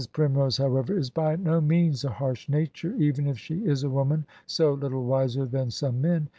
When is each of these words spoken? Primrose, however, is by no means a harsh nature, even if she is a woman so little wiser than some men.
Primrose, 0.13 0.57
however, 0.57 0.97
is 0.97 1.11
by 1.11 1.35
no 1.35 1.61
means 1.61 2.03
a 2.03 2.09
harsh 2.09 2.49
nature, 2.49 2.95
even 2.95 3.27
if 3.27 3.37
she 3.37 3.63
is 3.63 3.83
a 3.83 3.89
woman 3.91 4.25
so 4.47 4.73
little 4.73 5.05
wiser 5.05 5.45
than 5.45 5.69
some 5.69 6.01
men. 6.01 6.27